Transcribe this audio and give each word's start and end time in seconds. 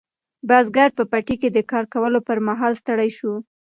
بزګر 0.47 0.89
په 0.97 1.03
پټي 1.11 1.35
کې 1.41 1.49
د 1.51 1.59
کار 1.71 1.85
کولو 1.93 2.19
پر 2.27 2.37
مهال 2.47 2.73
ستړی 2.81 3.09
شو. 3.17 3.33